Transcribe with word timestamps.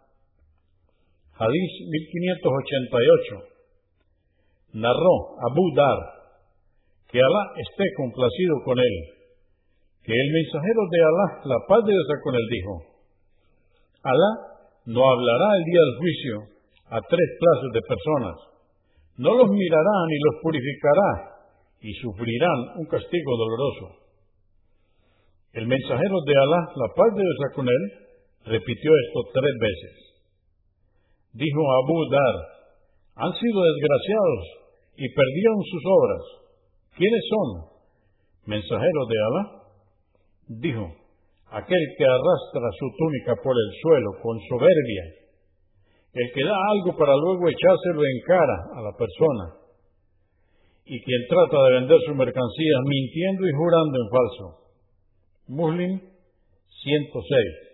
Hadís 1.40 1.72
1588. 1.88 4.76
Narró 4.76 5.40
Abu 5.40 5.64
Dar 5.72 6.00
que 7.08 7.16
Alá 7.16 7.42
esté 7.64 7.88
complacido 7.96 8.60
con 8.62 8.76
él, 8.76 9.13
que 10.04 10.12
el 10.12 10.28
mensajero 10.36 10.82
de 10.92 11.00
Alá, 11.00 11.26
la 11.48 11.60
paz 11.66 11.80
de 11.84 11.92
Dios 11.92 12.08
con 12.22 12.34
él, 12.36 12.46
dijo, 12.52 12.72
Alá 14.04 14.32
no 14.84 15.00
hablará 15.00 15.48
el 15.56 15.64
día 15.64 15.80
del 15.80 15.96
juicio 15.96 16.34
a 16.92 17.00
tres 17.00 17.28
clases 17.40 17.70
de 17.72 17.88
personas. 17.88 18.36
No 19.16 19.32
los 19.32 19.48
mirará 19.48 19.96
ni 20.08 20.16
los 20.28 20.42
purificará 20.42 21.10
y 21.80 21.92
sufrirán 22.04 22.84
un 22.84 22.86
castigo 22.86 23.32
doloroso. 23.32 24.04
El 25.54 25.66
mensajero 25.66 26.16
de 26.26 26.34
Alá, 26.36 26.60
la 26.76 26.88
paz 26.92 27.10
de 27.16 27.22
Dios 27.24 27.52
con 27.54 27.64
él, 27.64 27.82
repitió 28.44 28.90
esto 28.92 29.18
tres 29.32 29.54
veces. 29.56 29.94
Dijo 31.32 31.60
Abu 31.80 31.96
Dar, 32.10 32.36
han 33.16 33.32
sido 33.40 33.58
desgraciados 33.62 34.44
y 35.00 35.08
perdieron 35.08 35.62
sus 35.64 35.82
obras. 35.88 36.22
¿Quiénes 36.96 37.24
son? 37.30 37.48
Mensajeros 38.46 39.08
de 39.08 39.16
Alá. 39.16 39.63
Dijo, 40.48 40.84
aquel 41.50 41.84
que 41.96 42.04
arrastra 42.04 42.68
su 42.78 42.86
túnica 42.98 43.34
por 43.42 43.54
el 43.54 43.70
suelo 43.80 44.10
con 44.22 44.38
soberbia, 44.48 45.04
el 46.14 46.32
que 46.32 46.44
da 46.44 46.54
algo 46.70 46.96
para 46.96 47.14
luego 47.16 47.48
echárselo 47.48 48.02
en 48.04 48.20
cara 48.26 48.58
a 48.76 48.80
la 48.82 48.92
persona, 48.96 49.64
y 50.86 51.00
quien 51.00 51.22
trata 51.28 51.64
de 51.64 51.72
vender 51.80 51.98
su 52.06 52.14
mercancía 52.14 52.76
mintiendo 52.84 53.48
y 53.48 53.52
jurando 53.52 53.98
en 53.98 54.08
falso. 54.10 54.64
Muslim 55.48 56.00
106. 56.82 57.73